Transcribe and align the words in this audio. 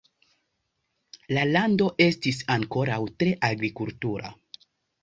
La 1.39 1.43
lando 1.51 1.91
estis 2.09 2.41
ankoraŭ 2.57 3.01
tre 3.21 3.39
agrikultura. 3.53 4.35